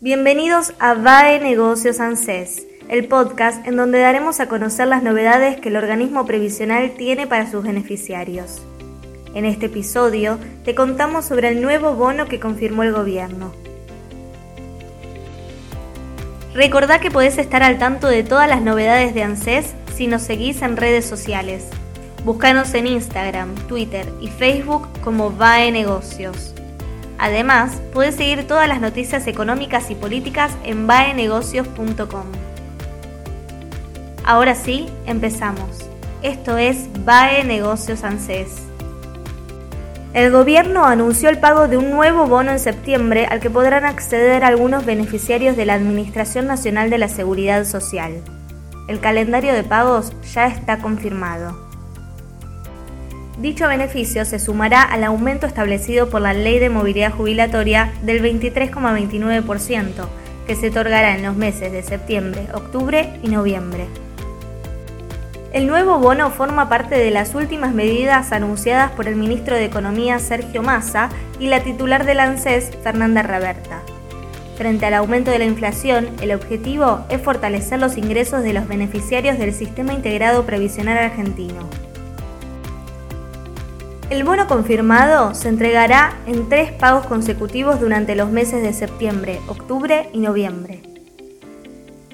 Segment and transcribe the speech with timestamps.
[0.00, 5.70] Bienvenidos a VAE Negocios ANSES el podcast en donde daremos a conocer las novedades que
[5.70, 8.62] el organismo previsional tiene para sus beneficiarios.
[9.34, 13.52] En este episodio te contamos sobre el nuevo bono que confirmó el gobierno.
[16.54, 20.62] Recordá que podés estar al tanto de todas las novedades de ANSES si nos seguís
[20.62, 21.66] en redes sociales.
[22.24, 26.54] Búscanos en Instagram, Twitter y Facebook como VAE Negocios.
[27.18, 32.26] Además, puedes seguir todas las noticias económicas y políticas en vaenegocios.com.
[34.24, 35.88] Ahora sí, empezamos.
[36.22, 38.68] Esto es BAE Negocios ANSES.
[40.14, 44.42] El gobierno anunció el pago de un nuevo bono en septiembre al que podrán acceder
[44.42, 48.22] algunos beneficiarios de la Administración Nacional de la Seguridad Social.
[48.88, 51.67] El calendario de pagos ya está confirmado.
[53.38, 60.08] Dicho beneficio se sumará al aumento establecido por la Ley de Movilidad Jubilatoria del 23,29%,
[60.44, 63.86] que se otorgará en los meses de septiembre, octubre y noviembre.
[65.52, 70.18] El nuevo bono forma parte de las últimas medidas anunciadas por el ministro de Economía
[70.18, 73.82] Sergio Massa y la titular del ANSES Fernanda Raberta.
[74.56, 79.38] Frente al aumento de la inflación, el objetivo es fortalecer los ingresos de los beneficiarios
[79.38, 81.68] del Sistema Integrado Previsional Argentino.
[84.10, 90.08] El bono confirmado se entregará en tres pagos consecutivos durante los meses de septiembre, octubre
[90.14, 90.80] y noviembre.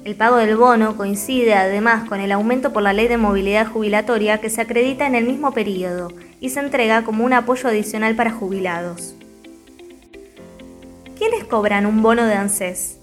[0.03, 4.41] El pago del bono coincide además con el aumento por la ley de movilidad jubilatoria
[4.41, 6.09] que se acredita en el mismo periodo
[6.41, 9.15] y se entrega como un apoyo adicional para jubilados.
[11.17, 12.97] ¿Quiénes cobran un bono de ANSES?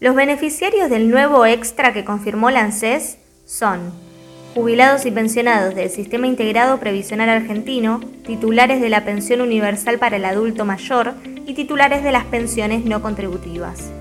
[0.00, 3.92] Los beneficiarios del nuevo extra que confirmó la ANSES son
[4.58, 10.24] jubilados y pensionados del Sistema Integrado Previsional Argentino, titulares de la Pensión Universal para el
[10.24, 11.14] Adulto Mayor
[11.46, 13.92] y titulares de las pensiones no contributivas.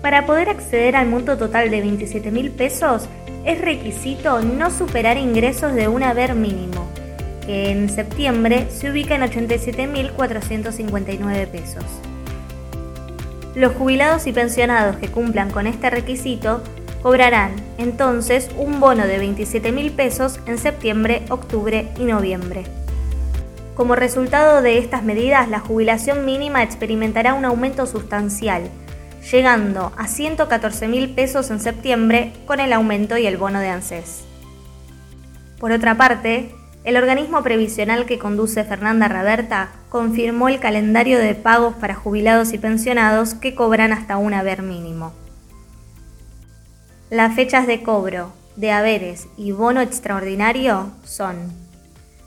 [0.00, 3.10] Para poder acceder al monto total de 27 mil pesos,
[3.44, 6.88] es requisito no superar ingresos de un haber mínimo,
[7.44, 11.84] que en septiembre se ubica en 87.459 pesos.
[13.54, 16.62] Los jubilados y pensionados que cumplan con este requisito
[17.02, 22.64] cobrarán entonces un bono de 27 mil pesos en septiembre, octubre y noviembre.
[23.74, 28.62] Como resultado de estas medidas, la jubilación mínima experimentará un aumento sustancial,
[29.30, 34.24] llegando a 114 mil pesos en septiembre con el aumento y el bono de ANSES.
[35.60, 36.52] Por otra parte,
[36.84, 42.58] el organismo previsional que conduce Fernanda Raberta confirmó el calendario de pagos para jubilados y
[42.58, 45.12] pensionados que cobran hasta un haber mínimo.
[47.10, 51.36] Las fechas de cobro de haberes y bono extraordinario son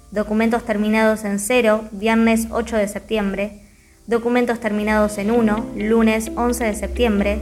[0.10, 3.60] documentos terminados en 0, viernes 8 de septiembre,
[4.08, 7.42] documentos terminados en 1, lunes 11 de septiembre,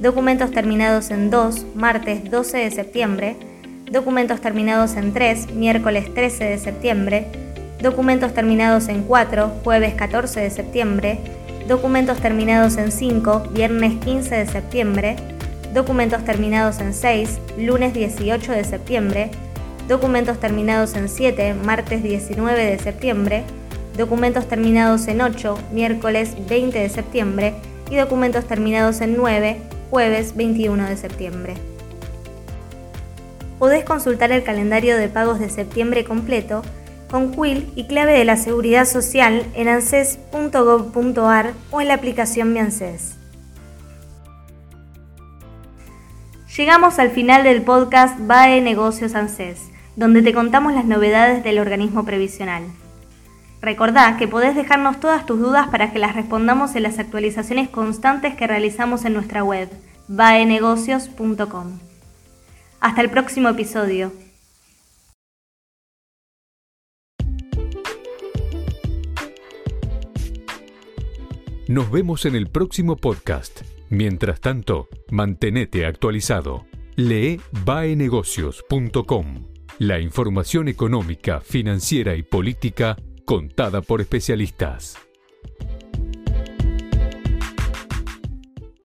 [0.00, 3.36] documentos terminados en 2, martes 12 de septiembre,
[3.92, 7.26] documentos terminados en 3, miércoles 13 de septiembre,
[7.82, 11.18] documentos terminados en 4, jueves 14 de septiembre,
[11.68, 15.37] documentos terminados en 5, viernes 15 de septiembre,
[15.78, 19.30] documentos terminados en 6, lunes 18 de septiembre,
[19.86, 23.44] documentos terminados en 7, martes 19 de septiembre,
[23.96, 27.54] documentos terminados en 8, miércoles 20 de septiembre,
[27.92, 29.56] y documentos terminados en 9,
[29.88, 31.54] jueves 21 de septiembre.
[33.60, 36.62] Podés consultar el calendario de pagos de septiembre completo
[37.08, 42.58] con Quill y clave de la Seguridad Social en anses.gov.ar o en la aplicación Mi
[42.58, 43.17] ANSES.
[46.58, 52.04] Llegamos al final del podcast BAE Negocios ANSES, donde te contamos las novedades del organismo
[52.04, 52.64] previsional.
[53.62, 58.34] Recordá que podés dejarnos todas tus dudas para que las respondamos en las actualizaciones constantes
[58.34, 59.68] que realizamos en nuestra web,
[60.08, 61.78] vaenegocios.com.
[62.80, 64.12] Hasta el próximo episodio.
[71.68, 73.60] Nos vemos en el próximo podcast.
[73.90, 76.66] Mientras tanto, mantenete actualizado.
[76.96, 79.46] Lee vaenegocios.com.
[79.78, 85.07] La información económica, financiera y política contada por especialistas.